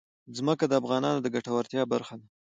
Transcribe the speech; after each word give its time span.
ځمکه 0.37 0.65
د 0.67 0.73
افغانانو 0.81 1.19
د 1.21 1.27
ګټورتیا 1.35 1.83
برخه 1.93 2.15
ده. 2.19 2.27